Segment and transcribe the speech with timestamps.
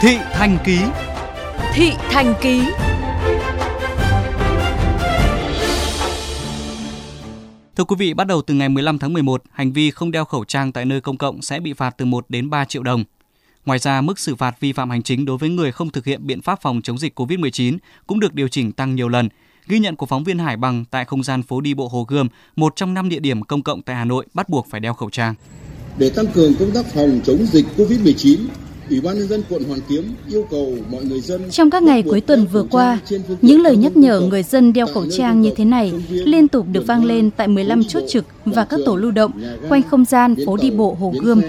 [0.00, 0.78] Thị Thành Ký
[1.74, 2.62] Thị Thành Ký
[7.76, 10.44] Thưa quý vị, bắt đầu từ ngày 15 tháng 11, hành vi không đeo khẩu
[10.44, 13.04] trang tại nơi công cộng sẽ bị phạt từ 1 đến 3 triệu đồng.
[13.66, 16.26] Ngoài ra, mức xử phạt vi phạm hành chính đối với người không thực hiện
[16.26, 19.28] biện pháp phòng chống dịch COVID-19 cũng được điều chỉnh tăng nhiều lần.
[19.66, 22.28] Ghi nhận của phóng viên Hải Bằng tại không gian phố đi bộ Hồ Gươm,
[22.56, 25.10] một trong năm địa điểm công cộng tại Hà Nội bắt buộc phải đeo khẩu
[25.10, 25.34] trang.
[25.98, 28.38] Để tăng cường công tác phòng chống dịch COVID-19,
[28.90, 32.02] Ủy ban nhân dân quận Hoàn Kiếm yêu cầu mọi người dân Trong các ngày
[32.02, 32.98] cuối tuần vừa qua,
[33.42, 36.86] những lời nhắc nhở người dân đeo khẩu trang như thế này liên tục được
[36.86, 39.32] vang lên tại 15 chốt trực và các tổ lưu động
[39.68, 41.40] quanh không gian phố đi bộ Hồ Gươm.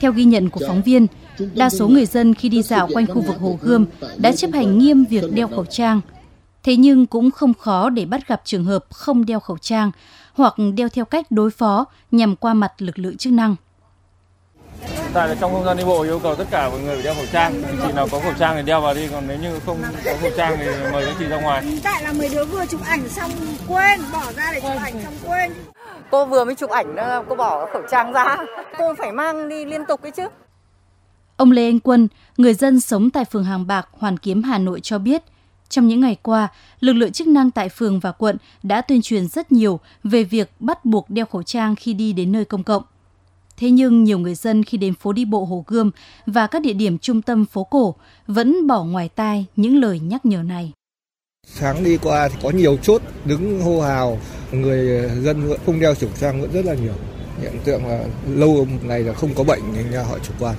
[0.00, 1.06] Theo ghi nhận của phóng viên,
[1.54, 4.78] đa số người dân khi đi dạo quanh khu vực Hồ Gươm đã chấp hành
[4.78, 6.00] nghiêm việc đeo khẩu trang.
[6.62, 9.90] Thế nhưng cũng không khó để bắt gặp trường hợp không đeo khẩu trang
[10.32, 13.56] hoặc đeo theo cách đối phó nhằm qua mặt lực lượng chức năng.
[15.14, 17.14] Tại là trong không gian đi bộ yêu cầu tất cả mọi người phải đeo
[17.14, 17.62] khẩu trang.
[17.82, 20.30] Chị nào có khẩu trang thì đeo vào đi, còn nếu như không có khẩu
[20.36, 21.78] trang thì mời các chị ra ngoài.
[21.82, 23.30] Tại là mấy đứa vừa chụp ảnh xong
[23.68, 25.52] quên, bỏ ra để chụp ảnh xong quên.
[26.10, 26.96] Cô vừa mới chụp ảnh
[27.28, 28.36] cô bỏ khẩu trang ra.
[28.78, 30.28] Cô phải mang đi liên tục ấy chứ.
[31.36, 34.80] Ông Lê Anh Quân, người dân sống tại phường Hàng Bạc, Hoàn Kiếm, Hà Nội
[34.80, 35.22] cho biết,
[35.68, 36.48] trong những ngày qua,
[36.80, 40.50] lực lượng chức năng tại phường và quận đã tuyên truyền rất nhiều về việc
[40.60, 42.82] bắt buộc đeo khẩu trang khi đi đến nơi công cộng.
[43.56, 45.90] Thế nhưng nhiều người dân khi đến phố đi bộ Hồ Gươm
[46.26, 47.94] và các địa điểm trung tâm phố cổ
[48.26, 50.72] vẫn bỏ ngoài tai những lời nhắc nhở này.
[51.46, 54.18] Sáng đi qua thì có nhiều chốt đứng hô hào,
[54.52, 56.94] người dân vẫn không đeo khẩu trang vẫn rất là nhiều.
[57.40, 60.54] Hiện tượng là lâu ngày là không có bệnh nhưng họ chủ quan.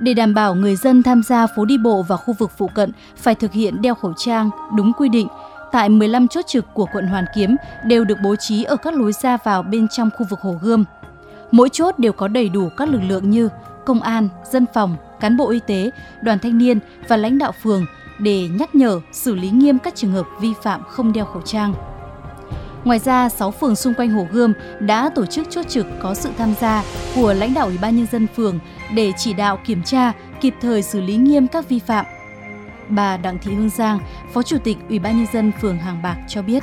[0.00, 2.92] Để đảm bảo người dân tham gia phố đi bộ và khu vực phụ cận
[3.16, 5.28] phải thực hiện đeo khẩu trang đúng quy định,
[5.72, 9.12] tại 15 chốt trực của quận Hoàn Kiếm đều được bố trí ở các lối
[9.12, 10.84] ra vào bên trong khu vực Hồ Gươm.
[11.50, 13.48] Mỗi chốt đều có đầy đủ các lực lượng như
[13.86, 15.90] công an, dân phòng, cán bộ y tế,
[16.22, 17.86] đoàn thanh niên và lãnh đạo phường
[18.18, 21.74] để nhắc nhở, xử lý nghiêm các trường hợp vi phạm không đeo khẩu trang.
[22.84, 26.28] Ngoài ra, 6 phường xung quanh Hồ Gươm đã tổ chức chốt trực có sự
[26.38, 28.58] tham gia của lãnh đạo Ủy ban nhân dân phường
[28.94, 32.06] để chỉ đạo kiểm tra, kịp thời xử lý nghiêm các vi phạm.
[32.90, 33.98] Bà Đặng Thị Hương Giang,
[34.32, 36.62] Phó Chủ tịch Ủy ban nhân dân phường Hàng Bạc cho biết.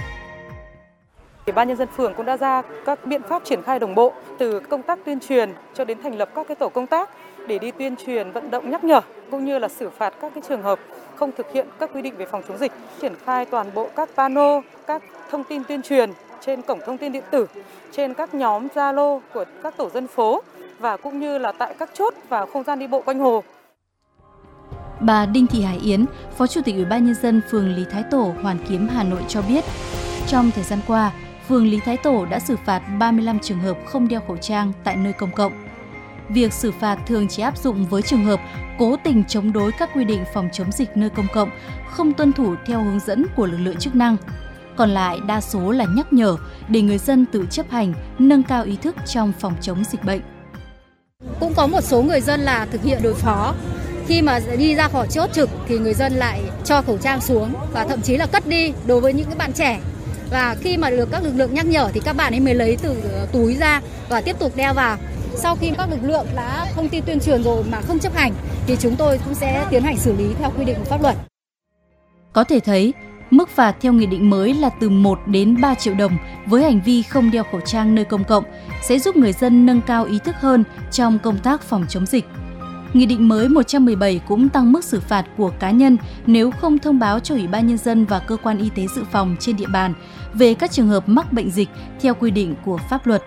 [1.45, 4.13] Ủy ban nhân dân phường cũng đã ra các biện pháp triển khai đồng bộ
[4.37, 7.09] từ công tác tuyên truyền cho đến thành lập các cái tổ công tác
[7.47, 9.01] để đi tuyên truyền vận động nhắc nhở
[9.31, 10.79] cũng như là xử phạt các cái trường hợp
[11.15, 12.71] không thực hiện các quy định về phòng chống dịch,
[13.01, 16.11] triển khai toàn bộ các pano, các thông tin tuyên truyền
[16.41, 17.47] trên cổng thông tin điện tử,
[17.91, 20.41] trên các nhóm Zalo của các tổ dân phố
[20.79, 23.43] và cũng như là tại các chốt và không gian đi bộ quanh hồ.
[24.99, 26.05] Bà Đinh Thị Hải Yến,
[26.37, 29.21] Phó Chủ tịch Ủy ban nhân dân phường Lý Thái Tổ, Hoàn Kiếm, Hà Nội
[29.27, 29.63] cho biết,
[30.27, 31.11] trong thời gian qua,
[31.47, 34.95] phường Lý Thái Tổ đã xử phạt 35 trường hợp không đeo khẩu trang tại
[34.95, 35.67] nơi công cộng.
[36.29, 38.39] Việc xử phạt thường chỉ áp dụng với trường hợp
[38.79, 41.49] cố tình chống đối các quy định phòng chống dịch nơi công cộng,
[41.91, 44.17] không tuân thủ theo hướng dẫn của lực lượng chức năng.
[44.75, 46.37] Còn lại đa số là nhắc nhở
[46.67, 50.21] để người dân tự chấp hành, nâng cao ý thức trong phòng chống dịch bệnh.
[51.39, 53.53] Cũng có một số người dân là thực hiện đối phó,
[54.07, 57.53] khi mà đi ra khỏi chốt trực thì người dân lại cho khẩu trang xuống
[57.73, 59.79] và thậm chí là cất đi đối với những cái bạn trẻ
[60.31, 62.77] và khi mà được các lực lượng nhắc nhở thì các bạn ấy mới lấy
[62.81, 64.97] từ ờ, túi ra và tiếp tục đeo vào
[65.35, 68.33] sau khi các lực lượng đã thông tin tuyên truyền rồi mà không chấp hành
[68.67, 71.15] thì chúng tôi cũng sẽ tiến hành xử lý theo quy định của pháp luật.
[72.33, 72.93] Có thể thấy,
[73.29, 76.81] mức phạt theo nghị định mới là từ 1 đến 3 triệu đồng với hành
[76.85, 78.43] vi không đeo khẩu trang nơi công cộng
[78.83, 82.25] sẽ giúp người dân nâng cao ý thức hơn trong công tác phòng chống dịch.
[82.97, 86.99] Nghị định mới 117 cũng tăng mức xử phạt của cá nhân nếu không thông
[86.99, 89.67] báo cho Ủy ban Nhân dân và cơ quan y tế dự phòng trên địa
[89.73, 89.93] bàn
[90.33, 91.69] về các trường hợp mắc bệnh dịch
[92.01, 93.23] theo quy định của pháp luật.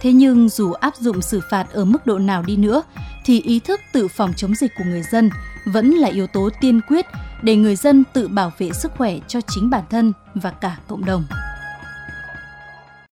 [0.00, 2.82] Thế nhưng dù áp dụng xử phạt ở mức độ nào đi nữa,
[3.24, 5.30] thì ý thức tự phòng chống dịch của người dân
[5.66, 7.06] vẫn là yếu tố tiên quyết
[7.42, 11.04] để người dân tự bảo vệ sức khỏe cho chính bản thân và cả cộng
[11.04, 11.24] đồng.